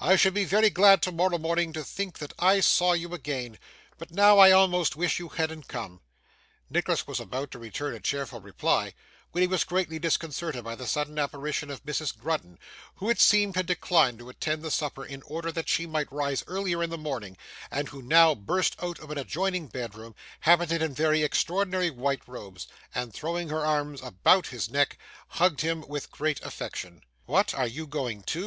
I 0.00 0.16
shall 0.16 0.32
be 0.32 0.44
very 0.44 0.68
glad 0.68 1.00
tomorrow 1.00 1.38
morning 1.38 1.72
to 1.72 1.82
think 1.82 2.18
that 2.18 2.34
I 2.38 2.60
saw 2.60 2.92
you 2.92 3.14
again, 3.14 3.58
but 3.96 4.10
now 4.10 4.38
I 4.38 4.50
almost 4.50 4.96
wish 4.96 5.18
you 5.18 5.30
hadn't 5.30 5.66
come.' 5.66 6.02
Nicholas 6.68 7.06
was 7.06 7.18
about 7.18 7.50
to 7.52 7.58
return 7.58 7.94
a 7.94 8.00
cheerful 8.00 8.38
reply, 8.42 8.92
when 9.30 9.40
he 9.40 9.48
was 9.48 9.64
greatly 9.64 9.98
disconcerted 9.98 10.62
by 10.62 10.74
the 10.74 10.86
sudden 10.86 11.18
apparition 11.18 11.70
of 11.70 11.82
Mrs. 11.86 12.14
Grudden, 12.14 12.58
who 12.96 13.08
it 13.08 13.18
seemed 13.18 13.54
had 13.56 13.64
declined 13.64 14.18
to 14.18 14.28
attend 14.28 14.62
the 14.62 14.70
supper 14.70 15.06
in 15.06 15.22
order 15.22 15.50
that 15.50 15.70
she 15.70 15.86
might 15.86 16.12
rise 16.12 16.44
earlier 16.46 16.82
in 16.82 16.90
the 16.90 16.98
morning, 16.98 17.38
and 17.70 17.88
who 17.88 18.02
now 18.02 18.34
burst 18.34 18.76
out 18.82 18.98
of 18.98 19.10
an 19.10 19.16
adjoining 19.16 19.68
bedroom, 19.68 20.14
habited 20.40 20.82
in 20.82 20.92
very 20.92 21.22
extraordinary 21.22 21.88
white 21.88 22.20
robes; 22.28 22.66
and 22.94 23.14
throwing 23.14 23.48
her 23.48 23.64
arms 23.64 24.02
about 24.02 24.48
his 24.48 24.68
neck, 24.68 24.98
hugged 25.28 25.62
him 25.62 25.80
with 25.88 26.10
great 26.10 26.42
affection. 26.44 27.00
'What! 27.24 27.54
Are 27.54 27.66
you 27.66 27.86
going 27.86 28.22
too? 28.24 28.40